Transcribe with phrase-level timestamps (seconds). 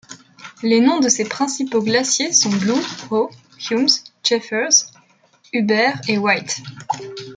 [0.63, 2.73] Les noms de ses principaux glaciers sont Blue,
[3.11, 3.29] Hoh,
[3.69, 3.85] Humes,
[4.23, 4.87] Jeffers,
[5.53, 6.63] Hubert et White.